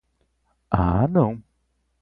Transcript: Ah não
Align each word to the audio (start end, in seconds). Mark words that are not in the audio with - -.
Ah 0.71 1.05
não 1.07 1.43